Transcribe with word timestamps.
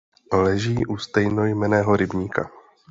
Leží 0.33 0.85
u 0.85 0.97
stejnojmenného 0.97 1.95
rybníka. 1.95 2.49